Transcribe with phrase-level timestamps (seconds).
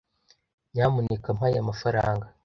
[0.73, 2.25] Nyamuneka mpa aya mafaranga.